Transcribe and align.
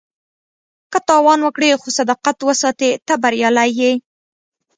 که 0.91 0.99
تاوان 1.07 1.39
وکړې 1.43 1.79
خو 1.81 1.87
صداقت 1.99 2.37
وساتې، 2.41 2.89
ته 3.05 3.13
بریالی 3.23 3.69
یې. 3.79 3.91